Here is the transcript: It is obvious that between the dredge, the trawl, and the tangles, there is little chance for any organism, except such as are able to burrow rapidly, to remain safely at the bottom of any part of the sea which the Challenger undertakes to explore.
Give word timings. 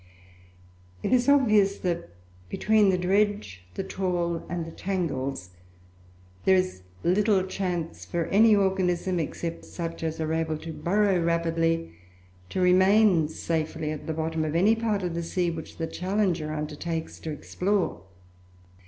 It 1.03 1.13
is 1.13 1.29
obvious 1.29 1.77
that 1.77 2.09
between 2.49 2.89
the 2.89 2.97
dredge, 2.97 3.61
the 3.75 3.83
trawl, 3.83 4.43
and 4.49 4.65
the 4.65 4.71
tangles, 4.71 5.51
there 6.43 6.55
is 6.55 6.81
little 7.03 7.43
chance 7.45 8.03
for 8.03 8.25
any 8.29 8.55
organism, 8.55 9.19
except 9.19 9.63
such 9.63 10.01
as 10.01 10.19
are 10.19 10.33
able 10.33 10.57
to 10.57 10.73
burrow 10.73 11.21
rapidly, 11.23 11.93
to 12.49 12.59
remain 12.59 13.27
safely 13.29 13.91
at 13.91 14.07
the 14.07 14.13
bottom 14.13 14.43
of 14.43 14.55
any 14.55 14.75
part 14.75 15.03
of 15.03 15.13
the 15.13 15.21
sea 15.21 15.51
which 15.51 15.77
the 15.77 15.85
Challenger 15.85 16.51
undertakes 16.51 17.19
to 17.19 17.29
explore. 17.31 18.01